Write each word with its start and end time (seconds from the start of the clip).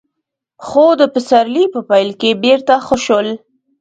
خو 0.65 0.85
د 1.01 1.01
پسرلي 1.13 1.65
په 1.73 1.79
پيل 1.89 2.09
کې 2.21 2.39
بېرته 2.43 2.73
ښه 2.85 2.97
شول. 3.05 3.27